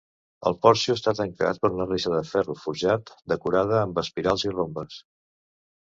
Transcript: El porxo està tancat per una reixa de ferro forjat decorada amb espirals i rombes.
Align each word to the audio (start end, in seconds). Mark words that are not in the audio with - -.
El 0.51 0.55
porxo 0.61 0.93
està 0.99 1.13
tancat 1.19 1.59
per 1.65 1.71
una 1.75 1.87
reixa 1.91 2.13
de 2.15 2.23
ferro 2.31 2.57
forjat 2.63 3.13
decorada 3.35 3.77
amb 3.83 4.03
espirals 4.07 4.47
i 4.51 4.55
rombes. 4.59 5.01